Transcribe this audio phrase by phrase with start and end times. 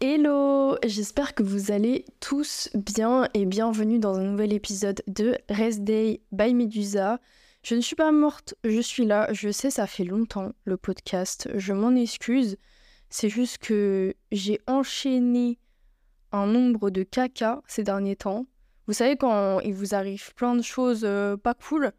[0.00, 5.80] Hello, j'espère que vous allez tous bien et bienvenue dans un nouvel épisode de Rest
[5.80, 7.18] Day by Medusa.
[7.64, 11.48] Je ne suis pas morte, je suis là, je sais ça fait longtemps le podcast,
[11.56, 12.58] je m'en excuse.
[13.10, 15.58] C'est juste que j'ai enchaîné
[16.30, 18.46] un nombre de caca ces derniers temps.
[18.86, 21.90] Vous savez quand il vous arrive plein de choses euh, pas cool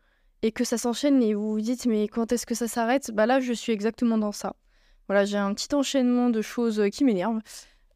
[0.42, 3.12] et que ça s'enchaîne et vous vous dites mais quand est-ce que ça s'arrête?
[3.12, 4.56] Bah là je suis exactement dans ça.
[5.10, 7.42] Voilà, j'ai un petit enchaînement de choses qui m'énervent.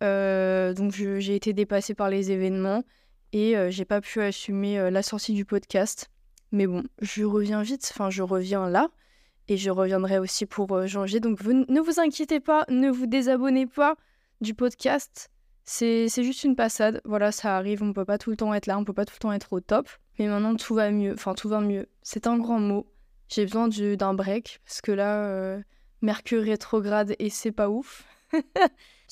[0.04, 2.84] Euh, donc j'ai été dépassée par les événements
[3.32, 6.10] et euh, j'ai pas pu assumer euh, la sortie du podcast.
[6.52, 8.89] Mais bon, je reviens vite, enfin je reviens là
[9.47, 11.20] et je reviendrai aussi pour janvier.
[11.20, 13.96] Donc ne vous inquiétez pas, ne vous désabonnez pas
[14.42, 15.30] du podcast.
[15.66, 17.02] C'est juste une passade.
[17.06, 19.16] Voilà, ça arrive, on peut pas tout le temps être là, on peut pas tout
[19.16, 19.88] le temps être au top.
[20.20, 21.88] Mais maintenant tout va mieux, enfin tout va mieux.
[22.02, 22.86] C'est un grand mot.
[23.30, 25.58] J'ai besoin d'un break parce que là,
[26.02, 28.06] Mercure rétrograde et c'est pas ouf.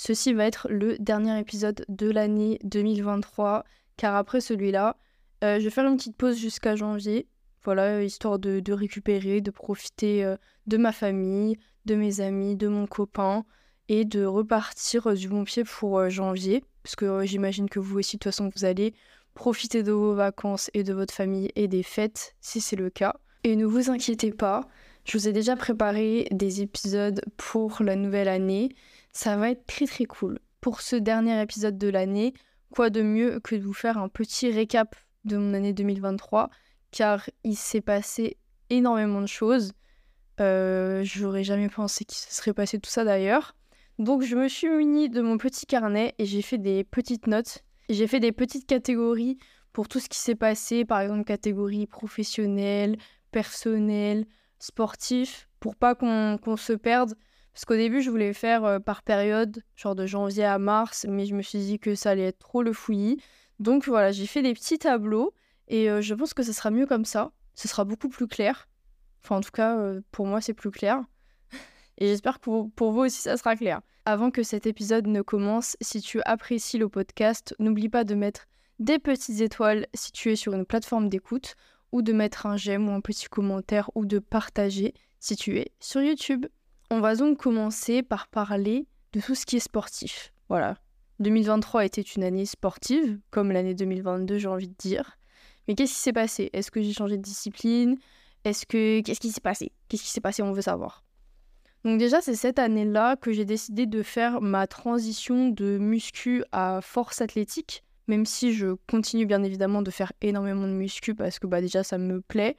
[0.03, 3.63] Ceci va être le dernier épisode de l'année 2023,
[3.97, 4.97] car après celui-là,
[5.43, 7.27] euh, je vais faire une petite pause jusqu'à janvier.
[7.63, 12.87] Voilà, histoire de, récupérer, de profiter euh, de ma famille, de mes amis, de mon
[12.87, 13.45] copain,
[13.89, 16.63] et de repartir euh, du bon pied pour janvier.
[16.81, 18.95] Parce que j'imagine que vous aussi, de toute façon, vous allez
[19.35, 23.17] profiter de vos vacances et de votre famille et des fêtes, si c'est le cas.
[23.43, 24.67] Et ne vous inquiétez pas,
[25.05, 28.69] je vous ai déjà préparé des épisodes pour la nouvelle année.
[29.13, 30.39] Ça va être très très cool.
[30.61, 32.33] Pour ce dernier épisode de l'année,
[32.69, 34.95] quoi de mieux que de vous faire un petit récap
[35.25, 36.49] de mon année 2023,
[36.91, 38.37] car il s'est passé
[38.69, 39.73] énormément de choses.
[40.39, 43.55] Euh, J'aurais jamais pensé qu'il se serait passé tout ça d'ailleurs.
[43.99, 47.63] Donc je me suis munie de mon petit carnet et j'ai fait des petites notes.
[47.89, 49.37] J'ai fait des petites catégories
[49.73, 52.97] pour tout ce qui s'est passé, par exemple catégorie professionnelle,
[53.31, 54.25] personnelle,
[54.59, 57.15] sportif, pour pas qu'on se perde.
[57.53, 61.25] Parce qu'au début, je voulais faire euh, par période, genre de janvier à mars, mais
[61.25, 63.21] je me suis dit que ça allait être trop le fouillis.
[63.59, 65.33] Donc voilà, j'ai fait des petits tableaux
[65.67, 67.31] et euh, je pense que ce sera mieux comme ça.
[67.53, 68.69] Ce sera beaucoup plus clair.
[69.23, 71.03] Enfin, en tout cas, euh, pour moi, c'est plus clair.
[71.97, 73.81] et j'espère que pour, vous aussi, ça sera clair.
[74.05, 78.47] Avant que cet épisode ne commence, si tu apprécies le podcast, n'oublie pas de mettre
[78.79, 81.55] des petites étoiles si tu es sur une plateforme d'écoute,
[81.91, 85.71] ou de mettre un j'aime ou un petit commentaire, ou de partager si tu es
[85.79, 86.47] sur YouTube.
[86.93, 90.33] On va donc commencer par parler de tout ce qui est sportif.
[90.49, 90.75] Voilà.
[91.19, 95.17] 2023 était une année sportive, comme l'année 2022, j'ai envie de dire.
[95.67, 96.49] Mais qu'est-ce qui s'est passé?
[96.51, 97.95] Est-ce que j'ai changé de discipline?
[98.43, 99.71] Est-ce que qu'est-ce qui s'est passé?
[99.87, 100.43] Qu'est-ce qui s'est passé?
[100.43, 101.05] On veut savoir.
[101.85, 106.81] Donc déjà, c'est cette année-là que j'ai décidé de faire ma transition de muscu à
[106.81, 111.47] force athlétique, même si je continue bien évidemment de faire énormément de muscu parce que
[111.47, 112.57] bah déjà ça me plaît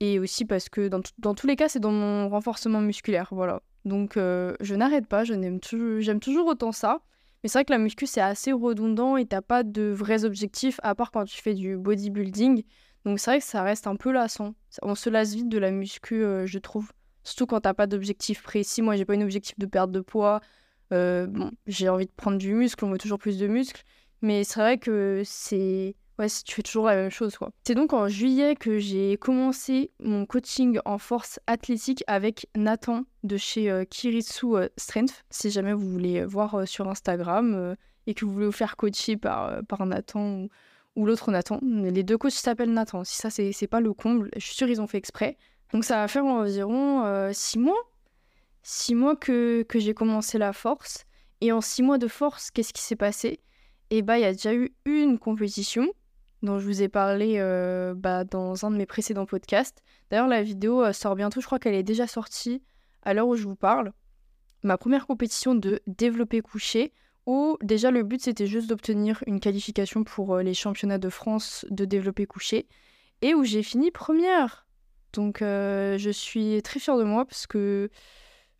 [0.00, 3.28] et aussi parce que dans, dans tous les cas, c'est dans mon renforcement musculaire.
[3.32, 3.62] Voilà.
[3.84, 7.00] Donc euh, je n'arrête pas, j'aime toujours, toujours autant ça.
[7.42, 10.80] Mais c'est vrai que la muscu, c'est assez redondant et t'as pas de vrais objectifs
[10.82, 12.64] à part quand tu fais du bodybuilding.
[13.04, 14.54] Donc c'est vrai que ça reste un peu lassant.
[14.82, 16.92] On se lasse vite de la muscu, euh, je trouve.
[17.22, 18.82] Surtout quand t'as pas d'objectif précis.
[18.82, 20.40] Moi, j'ai pas un objectif de perte de poids.
[20.92, 21.28] Euh,
[21.66, 23.82] j'ai envie de prendre du muscle, on veut toujours plus de muscle.
[24.22, 27.38] Mais c'est vrai que c'est Ouais, tu fais toujours la même chose.
[27.64, 33.36] C'est donc en juillet que j'ai commencé mon coaching en force athlétique avec Nathan de
[33.36, 35.24] chez euh, Kiritsu euh, Strength.
[35.30, 37.76] Si jamais vous voulez voir euh, sur Instagram
[38.08, 40.48] et que vous voulez vous faire coacher par, par Nathan
[40.96, 41.60] ou, l'autre Nathan.
[41.62, 43.04] Les deux coachs s'appellent Nathan.
[43.04, 45.36] Si ça, c'est pas le comble, je suis sûre ils ont fait exprès.
[45.72, 47.78] Donc ça va faire environ six mois.
[48.64, 51.04] Six mois que, que j'ai commencé la force.
[51.40, 53.40] Et en six mois de force, qu'est-ce qui s'est passé?
[53.90, 55.86] Eh bah, il y a déjà eu une compétition
[56.42, 59.82] dont je vous ai parlé euh, bah, dans un de mes précédents podcasts.
[60.10, 62.62] D'ailleurs, la vidéo euh, sort bientôt, je crois qu'elle est déjà sortie
[63.02, 63.92] à l'heure où je vous parle.
[64.62, 66.92] Ma première compétition de développer couché,
[67.26, 71.66] où déjà le but c'était juste d'obtenir une qualification pour euh, les championnats de France
[71.70, 72.66] de développer couché,
[73.22, 74.66] et où j'ai fini première.
[75.14, 77.88] Donc je suis très fière de moi parce que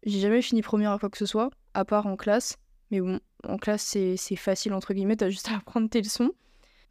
[0.03, 2.57] j'ai jamais fini première à quoi que ce soit, à part en classe.
[2.91, 3.83] Mais bon, en classe
[4.17, 6.33] c'est facile entre guillemets, t'as juste à apprendre tes leçons.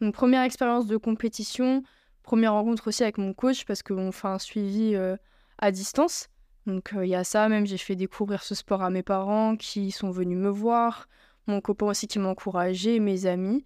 [0.01, 1.83] Donc première expérience de compétition,
[2.23, 5.15] première rencontre aussi avec mon coach parce qu'on fait un suivi euh,
[5.57, 6.29] à distance.
[6.65, 9.55] Donc euh, il y a ça, même j'ai fait découvrir ce sport à mes parents
[9.55, 11.07] qui sont venus me voir,
[11.47, 13.65] mon copain aussi qui m'a encouragé, mes amis.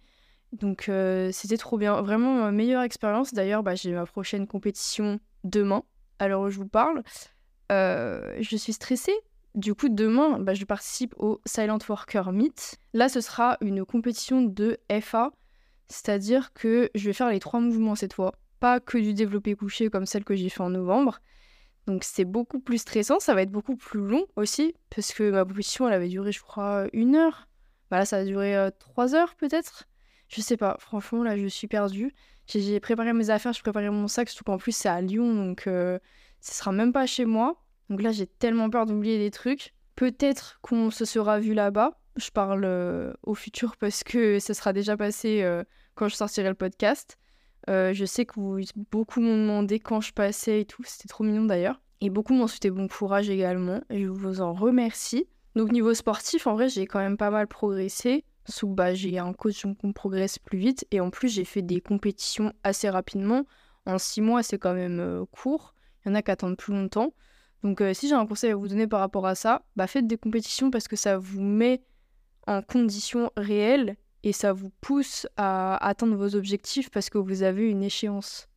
[0.52, 3.34] Donc euh, c'était trop bien, vraiment meilleure expérience.
[3.34, 5.82] D'ailleurs, bah, j'ai ma prochaine compétition demain,
[6.18, 7.02] à l'heure où je vous parle.
[7.70, 9.14] je suis stressée.
[9.54, 12.78] Du coup, demain, bah, je participe au Silent Worker Meet.
[12.94, 15.30] Là, ce sera une compétition de FA,
[15.92, 19.90] c'est-à-dire que je vais faire les trois mouvements cette fois, pas que du développé couché
[19.90, 21.20] comme celle que j'ai fait en novembre.
[21.86, 25.44] Donc c'est beaucoup plus stressant, ça va être beaucoup plus long aussi, parce que ma
[25.44, 27.48] position elle avait duré je crois une heure.
[27.90, 29.84] Voilà, ça a duré 3 heures peut-être.
[30.28, 32.14] Je sais pas, franchement, là, je suis perdue.
[32.46, 35.64] J'ai préparé mes affaires, je préparé mon sac, surtout qu'en plus, c'est à Lyon, donc
[35.64, 36.00] ce
[36.40, 37.62] sera même pas chez moi.
[37.90, 39.74] Donc là, j'ai tellement peur d'oublier des trucs.
[39.94, 42.00] Peut-être qu'on se sera vu là-bas.
[42.16, 45.44] Je parle au futur parce que ça sera déjà passé
[45.94, 47.18] quand je sortirai le podcast.
[47.68, 48.34] je sais que
[48.90, 50.82] beaucoup m'ont demandé quand je passais et tout.
[50.84, 51.80] C'était trop mignon d'ailleurs.
[52.00, 53.80] Et beaucoup m'ont souhaité bon courage également.
[53.88, 55.28] Et je vous en remercie.
[55.54, 58.24] Donc niveau sportif, en vrai, j'ai quand même pas mal progressé.
[58.48, 60.84] Sous bah, j'ai un coach donc on progresse plus vite.
[60.90, 63.44] Et en plus, j'ai fait des compétitions assez rapidement.
[63.86, 65.74] En six mois, c'est quand même euh, court.
[66.04, 67.14] Il y en a qui attendent plus longtemps.
[67.62, 70.06] Donc euh, si j'ai un conseil à vous donner par rapport à ça, bah, faites
[70.08, 71.84] des compétitions parce que ça vous met
[72.48, 77.68] en conditions réelles et ça vous pousse à atteindre vos objectifs parce que vous avez
[77.68, 78.48] une échéance.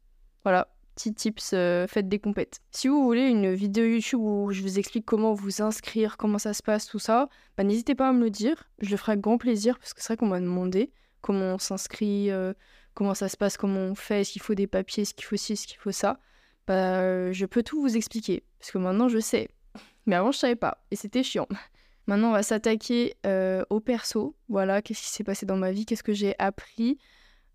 [0.43, 2.61] Voilà, Petit tips, euh, faites des compètes.
[2.71, 6.53] Si vous voulez une vidéo YouTube où je vous explique comment vous inscrire, comment ça
[6.53, 7.27] se passe, tout ça,
[7.57, 8.63] bah, n'hésitez pas à me le dire.
[8.79, 11.57] Je le ferai avec grand plaisir parce que c'est vrai qu'on m'a demandé comment on
[11.57, 12.53] s'inscrit, euh,
[12.93, 15.35] comment ça se passe, comment on fait, est-ce qu'il faut des papiers, est-ce qu'il faut
[15.35, 16.21] ci, est-ce qu'il faut ça.
[16.65, 19.49] Bah, je peux tout vous expliquer parce que maintenant je sais.
[20.05, 21.47] Mais avant je savais pas et c'était chiant.
[22.07, 24.35] Maintenant on va s'attaquer euh, au perso.
[24.49, 26.97] Voilà, qu'est-ce qui s'est passé dans ma vie, qu'est-ce que j'ai appris.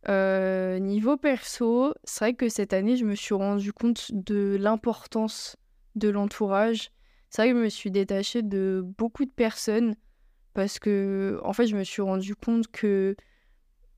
[0.09, 5.57] Euh, niveau perso, c'est vrai que cette année, je me suis rendu compte de l'importance
[5.95, 6.91] de l'entourage.
[7.29, 9.95] C'est vrai que je me suis détachée de beaucoup de personnes
[10.55, 13.15] parce que, en fait, je me suis rendu compte que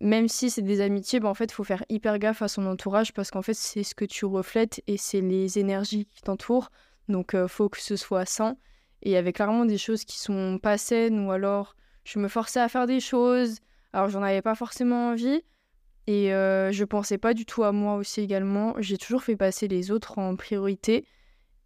[0.00, 2.66] même si c'est des amitiés, ben, en fait, il faut faire hyper gaffe à son
[2.66, 6.70] entourage parce qu'en fait, c'est ce que tu reflètes et c'est les énergies qui t'entourent.
[7.08, 8.56] Donc, euh, faut que ce soit sain.
[9.02, 12.28] Et il y avait clairement des choses qui sont pas saines ou alors je me
[12.28, 13.58] forçais à faire des choses.
[13.92, 15.42] Alors, j'en avais pas forcément envie.
[16.06, 18.74] Et euh, je pensais pas du tout à moi aussi également.
[18.78, 21.06] J'ai toujours fait passer les autres en priorité.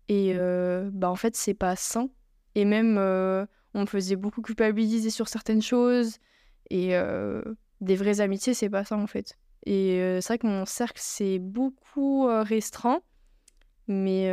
[0.08, 2.10] Et euh, bah en fait, c'est pas sain.
[2.54, 6.18] Et même, euh, on me faisait beaucoup culpabiliser sur certaines choses.
[6.70, 6.94] Et
[7.80, 9.38] des vraies amitiés, c'est pas ça en fait.
[9.66, 13.00] Et c'est vrai que mon cercle, c'est beaucoup restreint.
[13.88, 14.30] Mais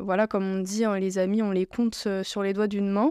[0.00, 3.10] voilà, comme on dit, hein, les amis, on les compte sur les doigts d'une main.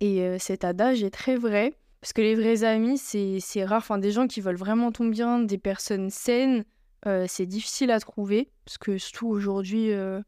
[0.00, 1.74] Et cet adage est très vrai.
[2.06, 3.78] Parce que les vrais amis, c'est rare.
[3.78, 6.64] Enfin, des gens qui veulent vraiment ton bien, des personnes saines,
[7.06, 8.48] euh, c'est difficile à trouver.
[8.64, 10.20] Parce que surtout aujourd'hui, euh,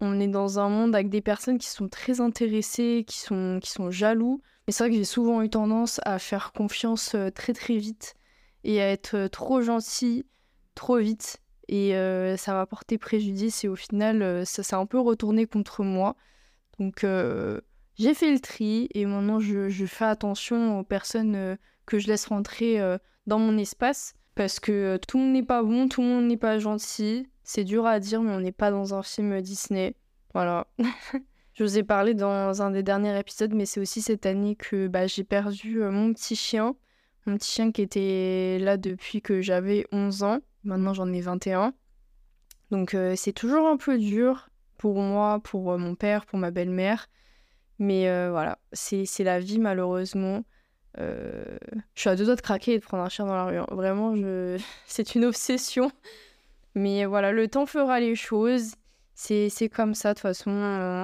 [0.00, 3.70] on est dans un monde avec des personnes qui sont très intéressées, qui sont, qui
[3.70, 4.40] sont jaloux.
[4.66, 8.14] Mais c'est vrai que j'ai souvent eu tendance à faire confiance euh, très très vite
[8.64, 10.26] et à être trop gentil
[10.74, 11.40] trop vite.
[11.68, 11.92] Et
[12.36, 16.16] ça m'a porté préjudice et au final, ça s'est un peu retourné contre moi.
[16.78, 17.04] Donc
[17.96, 21.56] j'ai fait le tri et maintenant je, fais attention aux personnes euh,
[21.86, 25.44] que je laisse rentrer euh, dans mon espace parce que euh, tout le monde n'est
[25.44, 27.28] pas bon, tout le monde n'est pas gentil.
[27.44, 29.94] C'est dur à dire, mais on n'est pas dans un film Disney.
[30.32, 30.66] Voilà.
[31.54, 34.88] je vous ai parlé dans un des derniers épisodes, mais c'est aussi cette année que
[34.88, 36.74] bah, j'ai perdu mon petit chien.
[37.26, 40.40] Mon petit chien qui était là depuis que j'avais 11 ans.
[40.64, 41.74] Maintenant j'en ai 21.
[42.70, 44.48] Donc c'est toujours un peu dur
[44.78, 47.08] pour moi, pour mon père, pour ma belle-mère.
[47.78, 50.44] Mais euh, voilà, c'est la vie malheureusement.
[50.98, 51.56] Euh,
[51.94, 53.56] je suis à deux doigts de craquer et de prendre un chien dans la rue.
[53.56, 53.66] Hein.
[53.70, 54.14] Vraiment,
[54.86, 55.90] c'est une obsession.
[56.74, 58.74] Mais voilà, le temps fera les choses.
[59.14, 60.50] C'est comme ça, de toute façon.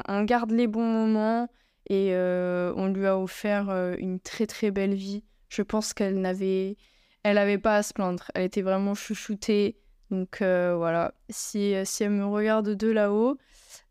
[0.07, 1.49] On, garde les bons moments
[1.89, 5.25] et euh, on lui a offert une très très belle vie.
[5.51, 6.79] Je pense qu'elle n'avait
[7.23, 8.31] elle pas à se plaindre.
[8.35, 9.77] Elle était vraiment chouchoutée.
[10.11, 13.37] Donc voilà, si, si elle me regarde de là-haut,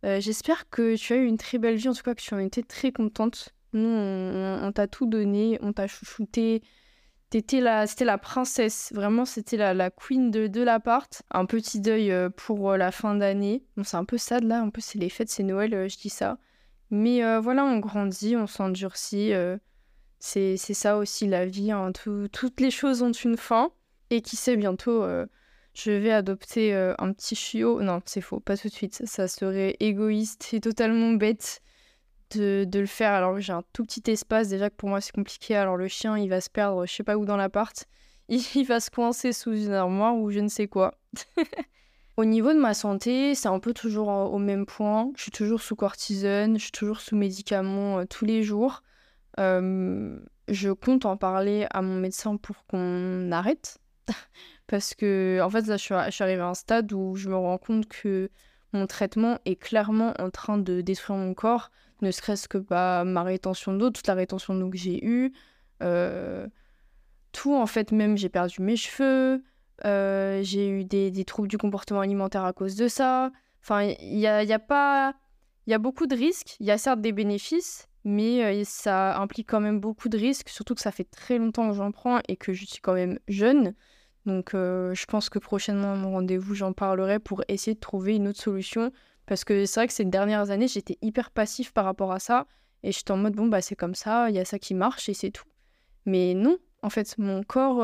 [0.05, 2.33] euh, j'espère que tu as eu une très belle vie, en tout cas que tu
[2.33, 3.53] en étais très contente.
[3.73, 6.63] Nous, on, t'a tout donné, on t'a chouchouté.
[7.29, 11.21] T'étais la, c'était la princesse, vraiment, c'était la, la queen de, de l'appart.
[11.29, 13.63] Un petit deuil euh, pour euh, la fin d'année.
[13.83, 16.37] C'est un peu sad là, un peu c'est les fêtes, c'est Noël, je dis ça.
[16.91, 19.31] Mais voilà, on grandit, on s'endurcit.
[20.19, 21.71] C'est, ça aussi la vie.
[21.71, 21.91] Hein.
[22.31, 23.71] toutes les choses ont une fin.
[24.11, 25.03] Et qui sait, bientôt,
[25.73, 27.81] je vais adopter euh, un petit chiot.
[27.81, 29.01] Non, c'est faux, pas tout de suite.
[29.05, 31.61] Ça serait égoïste et totalement bête
[32.31, 34.49] de, le faire alors que j'ai un tout petit espace.
[34.49, 35.55] Déjà que pour moi c'est compliqué.
[35.55, 37.85] Alors le chien il va se perdre, je sais pas où dans l'appart.
[38.31, 40.93] Il, va se coincer sous une armoire ou je ne sais quoi.
[42.17, 45.09] Au niveau de ma santé, c'est un peu toujours au même point.
[45.15, 48.83] Je suis toujours sous cortisone, je suis toujours sous médicaments euh, tous les jours.
[49.39, 53.77] Euh, je compte en parler à mon médecin pour qu'on arrête
[54.67, 57.57] parce que, en fait, là, je suis, arrivée à un stade où je me rends
[57.57, 58.29] compte que
[58.73, 63.23] mon traitement est clairement en train de détruire mon corps, ne serait-ce que pas ma
[63.23, 65.33] rétention d'eau, toute la rétention d'eau que j'ai eue.
[65.81, 66.47] Euh,
[67.31, 69.43] tout, en fait, même j'ai perdu mes cheveux,
[69.85, 73.31] euh, j'ai eu des, troubles du comportement alimentaire à cause de ça.
[73.61, 75.13] Enfin, il y a, y a pas.
[75.67, 79.47] Il y a beaucoup de risques, il y a certes des bénéfices, mais ça implique
[79.49, 82.35] quand même beaucoup de risques, surtout que ça fait très longtemps que j'en prends et
[82.37, 83.73] que je suis quand même jeune.
[84.25, 88.27] Donc je pense que prochainement à mon rendez-vous, j'en parlerai pour essayer de trouver une
[88.27, 88.91] autre solution.
[89.25, 92.47] Parce que c'est vrai que ces dernières années, j'étais hyper passif par rapport à ça.
[92.81, 95.07] Et j'étais en mode, bon, bah c'est comme ça, il y a ça qui marche
[95.07, 95.47] et c'est tout.
[96.05, 97.77] Mais non, en fait, mon corps,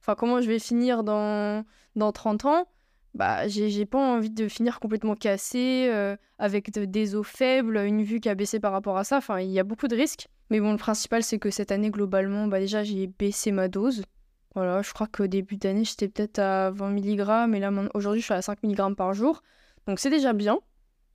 [0.00, 2.66] enfin, comment je vais finir dans, dans 30 ans?
[3.14, 8.20] Bah, j'ai pas envie de finir complètement cassé, euh, avec des os faibles, une vue
[8.20, 9.18] qui a baissé par rapport à ça.
[9.18, 10.28] Enfin, il y a beaucoup de risques.
[10.50, 14.04] Mais bon, le principal, c'est que cette année, globalement, bah, déjà, j'ai baissé ma dose.
[14.54, 18.26] Voilà, je crois qu'au début d'année, j'étais peut-être à 20 mg, et là, aujourd'hui, je
[18.26, 19.42] suis à 5 mg par jour.
[19.86, 20.58] Donc, c'est déjà bien.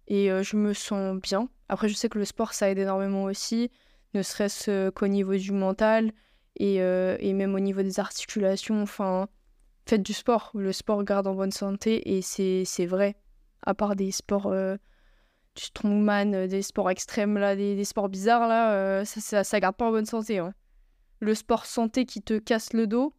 [0.08, 1.50] Et euh, je me sens bien.
[1.70, 3.72] Après, je sais que le sport, ça aide énormément aussi,
[4.14, 6.12] ne serait-ce euh, qu'au niveau du mental
[6.58, 8.82] et, et même au niveau des articulations.
[8.82, 9.28] Enfin,
[9.86, 10.52] faites du sport.
[10.54, 13.16] Le sport garde en bonne santé et c'est vrai.
[13.64, 14.78] À part des sports euh,
[15.56, 19.76] du strongman, euh, des sports extrêmes, là, des, sports bizarres, là, euh, ça, ça, garde
[19.76, 20.38] pas en bonne santé.
[20.38, 20.54] Hein.
[21.20, 23.14] Le sport santé qui te casse le dos,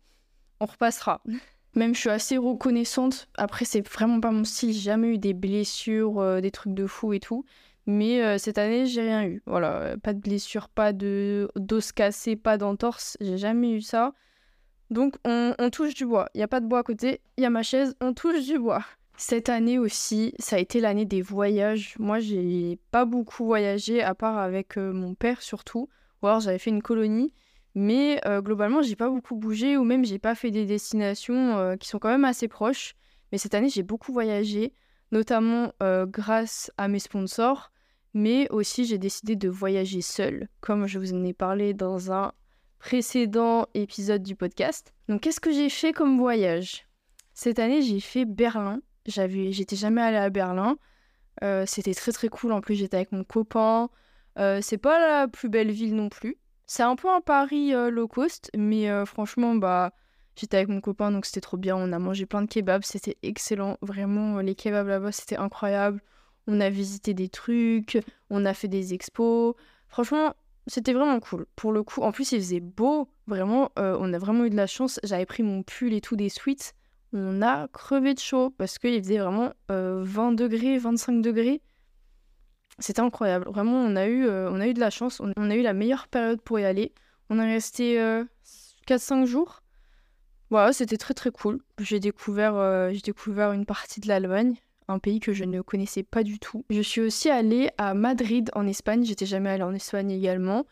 [0.61, 1.23] on repassera.
[1.75, 3.29] Même je suis assez reconnaissante.
[3.37, 4.73] Après, c'est vraiment pas mon style.
[4.73, 7.45] J'ai jamais eu des blessures, des trucs de fou et tout.
[7.85, 9.43] Mais cette année, j'ai rien eu.
[9.45, 13.19] Voilà, pas de blessures, pas de d'os cassé, pas d'entorse.
[13.21, 14.15] J'ai jamais eu ça.
[14.91, 16.29] Donc on, touche du bois.
[16.35, 18.45] Il n'y a pas de bois à côté, il y a ma chaise, on touche
[18.47, 18.85] du bois.
[19.17, 21.95] Cette année aussi, ça a été l'année des voyages.
[21.99, 25.89] Moi, j'ai pas beaucoup voyagé, à part avec euh, mon père surtout.
[26.23, 27.33] Ou alors j'avais fait une colonie.
[27.75, 31.77] Mais euh, globalement, j'ai pas beaucoup bougé, ou même j'ai pas fait des destinations euh,
[31.77, 32.95] qui sont quand même assez proches.
[33.33, 34.73] Mais cette année, j'ai beaucoup voyagé,
[35.13, 37.73] notamment grâce à mes sponsors.
[38.15, 42.33] Mais aussi, j'ai décidé de voyager seule, comme je vous en ai parlé dans un
[42.79, 44.93] précédent épisode du podcast.
[45.09, 46.87] Donc, qu'est-ce que j'ai fait comme voyage?
[47.35, 48.81] Cette année, j'ai fait Berlin.
[49.07, 50.77] J'avais, j'étais jamais allée à Berlin.
[51.45, 52.53] Euh, c'était très très cool.
[52.53, 53.91] En plus, j'étais avec mon copain.
[54.39, 56.37] Euh, c'est pas la plus belle ville non plus.
[56.67, 59.93] C'est un peu un Paris euh, low cost, mais franchement, bah,
[60.35, 61.77] j'étais avec mon copain, donc c'était trop bien.
[61.77, 63.79] On a mangé plein de kebabs, c'était excellent.
[63.83, 66.03] Vraiment, les kebabs là-bas, c'était incroyable.
[66.49, 67.99] On a visité des trucs,
[68.31, 69.55] on a fait des expos.
[69.89, 70.35] Franchement,
[70.67, 71.47] c'était vraiment cool.
[71.55, 73.09] Pour le coup, en plus, il faisait beau.
[73.27, 74.99] Vraiment, euh, on a vraiment eu de la chance.
[75.05, 76.75] J'avais pris mon pull et tout des suites.
[77.13, 81.63] On a crevé de chaud parce qu'il faisait vraiment 20 euh, degrés, 25 degrés.
[82.81, 83.49] C'était incroyable.
[83.49, 85.21] Vraiment, on a, eu, euh, on a eu de la chance.
[85.21, 86.93] On, a eu la meilleure période pour y aller.
[87.31, 87.97] On est resté
[88.87, 89.63] 4-5 jours.
[90.51, 91.61] Voilà, c'était très très cool.
[91.79, 94.57] J'ai découvert, j'ai découvert une partie de l'Allemagne
[94.89, 96.65] un pays que je ne connaissais pas du tout.
[96.71, 100.67] Je suis aussi allée à Madrid en Espagne, j'étais jamais allée en Espagne également,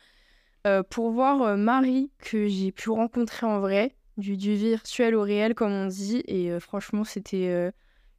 [0.67, 5.55] euh, pour voir euh, Marie que j'ai pu rencontrer en vrai, du, virtuel au réel
[5.55, 7.73] comme on dit, et euh, franchement c'était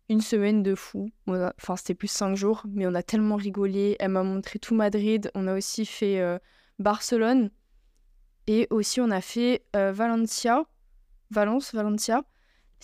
[0.09, 1.09] une semaine de fou.
[1.27, 5.31] Enfin c'était plus cinq jours, mais on a tellement rigolé, elle m'a montré tout Madrid,
[5.33, 6.21] on a aussi fait
[6.77, 7.49] Barcelone,
[8.47, 10.65] et aussi on a fait Valencia,
[11.31, 12.23] Valence, Valencia.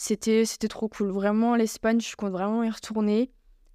[0.03, 1.12] C'était, c'était trop cool.
[1.12, 3.29] Vraiment, l'Espagne, je compte vraiment y retourner.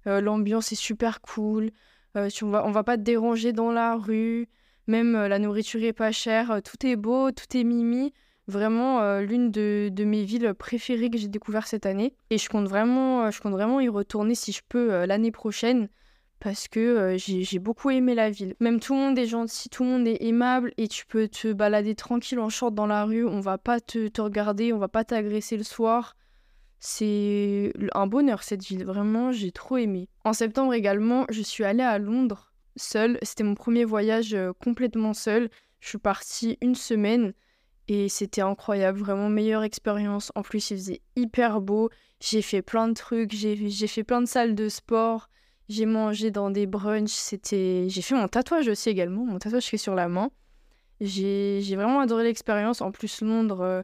[0.07, 1.71] Euh, l'ambiance est super cool.
[2.17, 4.49] Euh, on va, on va pas te déranger dans la rue.
[4.87, 6.59] Même euh, la nourriture est pas chère.
[6.65, 8.11] Tout est beau, tout est mimi.
[8.47, 12.13] Vraiment l'une de, de, mes villes préférées que j'ai découvert cette année.
[12.29, 15.87] Et je compte vraiment, je compte vraiment y retourner si je peux l'année prochaine
[16.39, 18.55] parce que j'ai beaucoup aimé la ville.
[18.59, 21.51] Même tout le monde est gentil, tout le monde est aimable et tu peux te
[21.51, 24.87] balader tranquille en short dans la rue, on va pas te, te regarder, on va
[24.87, 26.15] pas t'agresser le soir.
[26.79, 30.09] C'est un bonheur cette ville, vraiment j'ai trop aimé.
[30.23, 35.49] En septembre également, je suis allée à Londres seule, c'était mon premier voyage complètement seul.
[35.79, 37.33] Je suis partie une semaine
[37.87, 40.31] et c'était incroyable, vraiment meilleure expérience.
[40.35, 41.89] En plus, il faisait hyper beau,
[42.19, 45.29] j'ai fait plein de trucs, j'ai fait plein de salles de sport.
[45.69, 47.11] J'ai mangé dans des brunchs.
[47.11, 47.87] C'était...
[47.89, 50.31] J'ai fait mon tatouage aussi également, mon tatouage est sur la main.
[50.99, 52.81] J'ai, j'ai vraiment adoré l'expérience.
[52.81, 53.81] En plus, Londres, euh,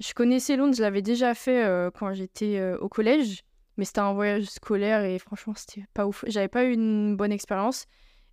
[0.00, 3.44] je connaissais Londres, je l'avais déjà fait euh, quand j'étais euh, au collège,
[3.76, 6.24] mais c'était un voyage scolaire et franchement, c'était pas ouf.
[6.26, 7.86] J'avais pas eu une bonne expérience.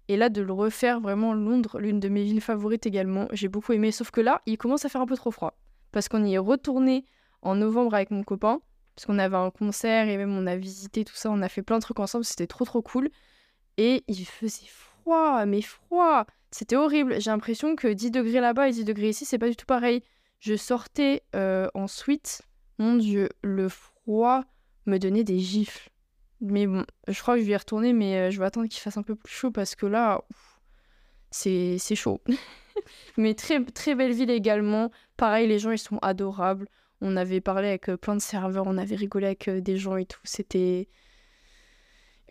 [0.09, 3.71] Et là, de le refaire, vraiment, Londres, l'une de mes villes favorites également, j'ai beaucoup
[3.71, 3.91] aimé.
[3.91, 5.57] Sauf que là, il commence à faire un peu trop froid.
[5.91, 7.05] Parce qu'on y est retourné
[7.41, 8.59] en novembre avec mon copain
[8.95, 11.63] parce qu'on avait un concert et même on a visité tout ça, on a fait
[11.63, 13.09] plein de trucs ensemble, c'était trop trop cool.
[13.77, 16.25] Et il faisait froid, mais froid.
[16.51, 17.19] C'était horrible.
[17.19, 20.03] J'ai l'impression que 10 degrés là-bas et 10 degrés ici, c'est pas du tout pareil.
[20.39, 22.43] Je sortais euh, en suite,
[22.77, 24.43] mon dieu, le froid
[24.85, 25.89] me donnait des gifles.
[26.41, 28.81] Mais bon, je crois que je vais y retourner, mais euh, je vais attendre qu'il
[28.81, 30.21] fasse un peu plus chaud parce que là,
[31.31, 32.21] c'est chaud.
[33.17, 34.91] mais très, très belle ville également.
[35.17, 36.67] Pareil, les gens, ils sont adorables.
[37.05, 39.97] On avait parlé avec euh, plein de serveurs, on avait rigolé avec euh, des gens
[39.97, 40.21] et tout.
[40.23, 40.87] C'était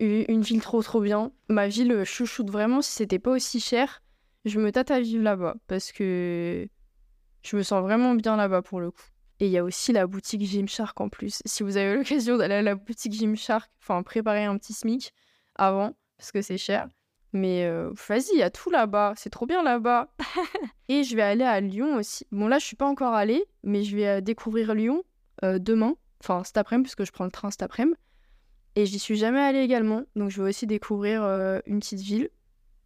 [0.00, 1.30] une ville trop trop bien.
[1.48, 4.02] Ma ville chouchoute vraiment, si c'était pas aussi cher,
[4.46, 6.66] je me tâte à vivre là-bas parce que
[7.42, 9.04] je me sens vraiment bien là-bas pour le coup.
[9.40, 11.42] Et il y a aussi la boutique Gymshark en plus.
[11.44, 15.12] Si vous avez l'occasion d'aller à la boutique Gymshark, enfin préparer un petit SMIC
[15.54, 16.88] avant, parce que c'est cher.
[17.32, 19.14] Mais euh, vas-y, il y a tout là-bas.
[19.16, 20.08] C'est trop bien là-bas.
[20.88, 22.26] et je vais aller à Lyon aussi.
[22.30, 25.02] Bon, là, je suis pas encore allée, mais je vais découvrir Lyon
[25.44, 25.96] euh, demain.
[26.20, 27.96] Enfin, cet après-midi, parce que je prends le train cet après-midi.
[28.76, 30.02] Et j'y suis jamais allée également.
[30.14, 31.22] Donc, je vais aussi découvrir
[31.66, 32.30] une petite ville.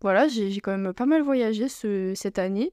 [0.00, 2.72] Voilà, j'ai quand même pas mal voyagé ce, cette année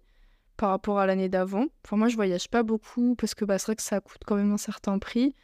[0.58, 1.65] par rapport à l'année d'avant.
[1.86, 4.36] Enfin, moi, je voyage pas beaucoup parce que bah, c'est vrai que ça coûte quand
[4.36, 5.36] même un certain prix.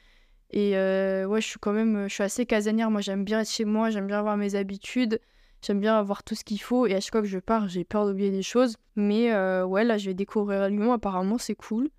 [0.51, 2.89] Et ouais, je suis quand même je suis assez casanière.
[2.89, 5.19] Moi, j'aime bien être chez moi, j'aime bien avoir mes habitudes.
[5.61, 7.83] J'aime bien avoir tout ce qu'il faut et à chaque fois que je pars, j'ai
[7.83, 8.77] peur d'oublier des choses.
[8.95, 10.93] Mais euh, ouais, là, je vais découvrir Lyon.
[10.93, 11.89] Apparemment, c'est cool.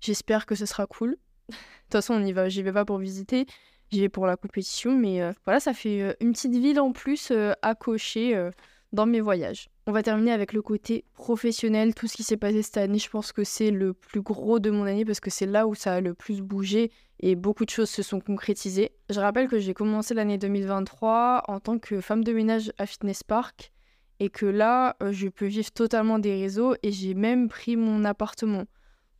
[0.00, 1.10] J'espère que ce sera cool.
[1.48, 2.48] de toute façon, va.
[2.48, 3.46] J'y vais pas pour visiter.
[3.90, 4.96] J'y vais pour la compétition.
[4.96, 7.32] Mais euh, voilà, ça fait euh, une petite ville en plus
[7.62, 8.50] à cocher
[8.92, 9.68] dans mes voyages.
[9.86, 11.94] On va terminer avec le côté professionnel.
[11.94, 14.70] Tout ce qui s'est passé cette année, je pense que c'est le plus gros de
[14.70, 17.70] mon année parce que c'est là où ça a le plus bougé et beaucoup de
[17.70, 18.92] choses se sont concrétisées.
[19.10, 23.22] Je rappelle que j'ai commencé l'année 2023 en tant que femme de ménage à Fitness
[23.22, 23.72] Park
[24.20, 28.06] et que là, euh, je peux vivre totalement des réseaux et j'ai même pris mon
[28.06, 28.64] appartement.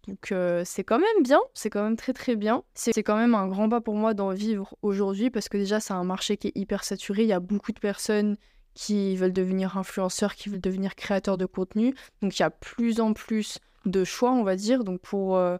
[0.08, 2.62] Donc euh, c'est quand même bien, c'est quand même très très bien.
[2.72, 5.92] C'est quand même un grand pas pour moi d'en vivre aujourd'hui parce que déjà c'est
[5.92, 8.38] un marché qui est hyper saturé, il y a beaucoup de personnes
[8.74, 11.94] qui veulent devenir influenceurs, qui veulent devenir créateurs de contenu.
[12.22, 14.84] Donc il y a plus en plus de choix, on va dire.
[14.84, 15.56] Donc pour, euh,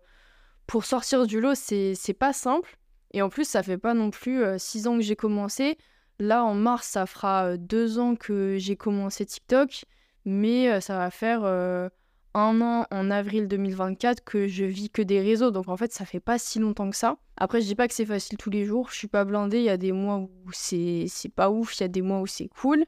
[0.66, 2.76] pour sortir du lot, c'est pas simple.
[3.12, 5.78] Et en plus, ça fait pas non plus euh, six ans que j'ai commencé.
[6.18, 9.85] Là, en mars, ça fera euh, deux ans que j'ai commencé TikTok.
[10.26, 15.50] Mais ça va faire un an en avril 2024 que je vis que des réseaux.
[15.50, 17.18] Donc en fait, ça fait pas si longtemps que ça.
[17.37, 18.88] Après, je dis pas que c'est facile tous les jours.
[18.88, 19.59] Je suis pas blindée.
[19.59, 21.06] Il y a des mois où c'est
[21.37, 21.78] pas ouf.
[21.78, 22.87] Il y a des mois où c'est cool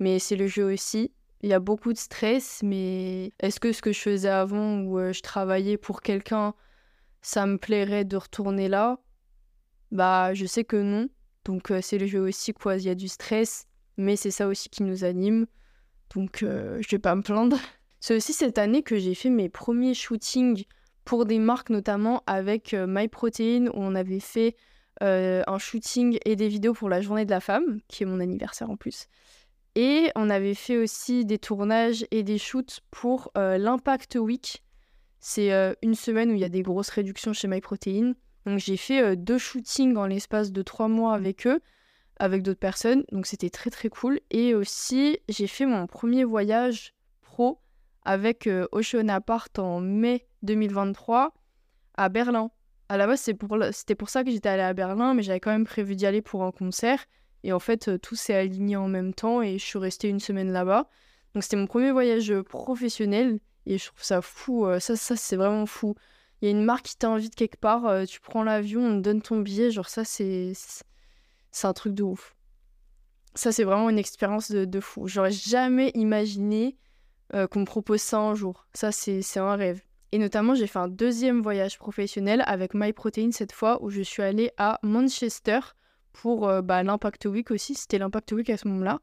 [0.00, 1.12] mais c'est le jeu aussi.
[1.42, 4.98] Il y a beaucoup de stress, mais est-ce que ce que je faisais avant où
[4.98, 6.54] euh, je travaillais pour quelqu'un,
[7.22, 8.98] ça me plairait de retourner là?
[9.92, 11.08] Bah, je sais que non.
[11.44, 12.76] Donc euh, c'est le jeu aussi, quoi.
[12.76, 15.46] Il y a du stress, mais c'est ça aussi qui nous anime.
[16.14, 17.56] Donc euh, je vais pas me plaindre.
[18.02, 20.64] C'est aussi cette année que j'ai fait mes premiers shootings
[21.04, 24.56] pour des marques, notamment avec MyProtein, où on avait fait
[25.02, 28.70] un shooting et des vidéos pour la journée de la femme, qui est mon anniversaire
[28.70, 29.06] en plus.
[29.76, 34.64] Et on avait fait aussi des tournages et des shoots pour euh, l'Impact Week.
[35.20, 38.14] C'est euh, une semaine où il y a des grosses réductions chez MyProtein.
[38.46, 41.60] Donc j'ai fait euh, deux shootings en l'espace de trois mois avec eux,
[42.18, 43.04] avec d'autres personnes.
[43.12, 44.20] Donc c'était très très cool.
[44.30, 47.60] Et aussi j'ai fait mon premier voyage pro
[48.04, 51.32] avec Ocean Apart en mai 2023
[51.94, 52.50] à Berlin.
[52.88, 53.56] À la base c'était pour,
[53.98, 56.42] pour ça que j'étais allée à Berlin, mais j'avais quand même prévu d'y aller pour
[56.42, 57.04] un concert.
[57.44, 60.20] Et en fait, euh, tout s'est aligné en même temps et je suis restée une
[60.20, 60.88] semaine là-bas.
[61.34, 64.66] Donc c'était mon premier voyage euh, professionnel et je trouve ça fou.
[64.66, 65.94] Euh, ça, ça c'est vraiment fou.
[66.42, 69.20] Il y a une marque qui t'invite quelque part, tu prends l'avion, on te donne
[69.20, 69.70] ton billet.
[69.70, 70.52] Genre ça, c'est
[71.50, 72.34] c'est un truc de ouf.
[73.34, 75.06] Ça, c'est vraiment une expérience de, fou.
[75.06, 76.78] J'aurais jamais imaginé
[77.30, 78.66] qu'on me propose ça un jour.
[78.72, 79.82] Ça, c'est un rêve.
[80.12, 84.22] Et notamment, j'ai fait un deuxième voyage professionnel avec MyProtein cette fois, où je suis
[84.22, 85.60] allée à Manchester
[86.12, 87.74] pour euh, bah, l'Impact Week aussi.
[87.74, 89.00] C'était l'Impact Week à ce moment-là.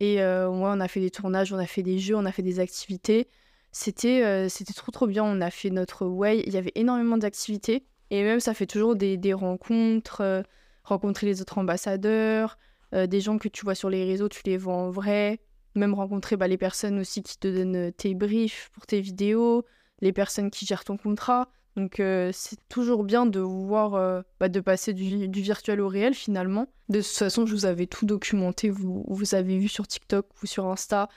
[0.00, 2.42] Et euh, on a fait des tournages, on a fait des jeux, on a fait
[2.42, 3.28] des activités.
[3.72, 5.24] C'était euh, c'était trop trop bien.
[5.24, 6.42] On a fait notre way.
[6.46, 7.86] Il y avait énormément d'activités.
[8.10, 10.44] Et même, ça fait toujours des, des rencontres,
[10.84, 12.58] rencontrer les autres ambassadeurs,
[12.92, 15.40] des gens que tu vois sur les réseaux, tu les vois en vrai.
[15.74, 19.64] Même rencontrer bah, les personnes aussi qui te donnent tes briefs pour tes vidéos,
[20.00, 21.50] les personnes qui gèrent ton contrat.
[21.76, 26.14] Donc euh, c'est toujours bien de voir, euh, bah, de passer du, virtuel au réel
[26.14, 26.66] finalement.
[26.88, 30.46] De toute façon, je vous avais tout documenté, vous, vous avez vu sur TikTok ou
[30.46, 31.08] sur Insta.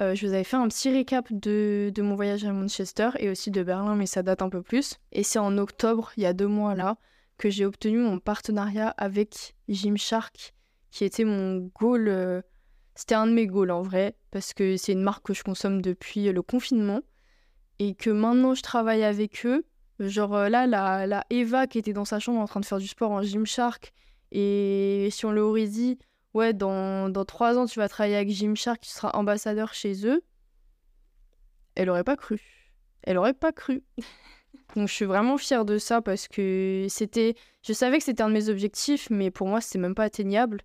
[0.00, 3.30] Euh, je vous avais fait un petit récap de, de, mon voyage à Manchester et
[3.30, 4.98] aussi de Berlin, mais ça date un peu plus.
[5.12, 6.96] Et c'est en octobre, il y a deux mois là,
[7.38, 10.54] que j'ai obtenu mon partenariat avec Gymshark,
[10.90, 12.42] qui était mon goal.
[12.94, 15.82] C'était un de mes goals en vrai, parce que c'est une marque que je consomme
[15.82, 17.00] depuis le confinement.
[17.78, 19.64] Et que maintenant je travaille avec eux,
[20.08, 22.78] Genre euh, là, la, la, Eva qui était dans sa chambre en train de faire
[22.78, 23.92] du sport en Gymshark,
[24.30, 25.98] et si on lui aurait dit,
[26.34, 30.22] ouais, dans, dans trois ans, tu vas travailler avec Gymshark, tu seras ambassadeur chez eux,
[31.74, 32.40] elle aurait pas cru.
[33.02, 33.82] Elle aurait pas cru.
[34.76, 37.34] Donc je suis vraiment fière de ça parce que c'était.
[37.62, 40.62] Je savais que c'était un de mes objectifs, mais pour moi, c'était même pas atteignable.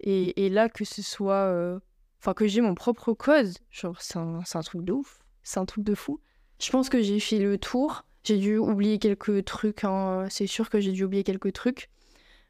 [0.00, 1.46] Et, et là, que ce soit.
[1.46, 1.78] Euh,
[2.20, 5.20] enfin, que j'ai mon propre cause, genre, c'est un, un truc de ouf.
[5.42, 6.20] C'est un truc de fou.
[6.60, 8.04] Je pense que j'ai fait le tour.
[8.22, 10.26] J'ai dû oublier quelques trucs, hein.
[10.28, 11.88] c'est sûr que j'ai dû oublier quelques trucs.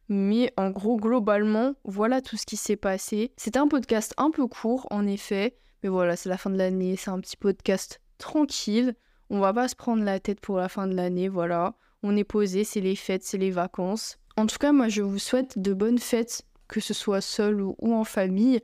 [0.08, 3.32] Mais en gros, globalement, voilà tout ce qui s'est passé.
[3.36, 6.96] C'était un podcast un peu court, en effet, Mais voilà, c'est la fin de l'année,
[6.96, 8.96] c'est un petit podcast tranquille.
[9.30, 11.76] On va pas se prendre la tête pour la fin de l'année, voilà.
[12.02, 14.18] On est posé, c'est les fêtes, c'est les vacances.
[14.36, 17.76] En tout cas, moi je vous souhaite de bonnes fêtes, que ce soit seul ou,
[17.80, 18.60] en famille,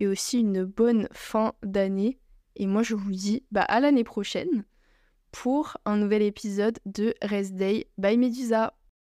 [0.00, 2.18] et aussi une bonne fin d'année.
[2.56, 4.64] Et moi je vous dis bah, à l'année prochaine
[5.42, 8.72] pour un nouvel épisode de Rest Day by Medusa.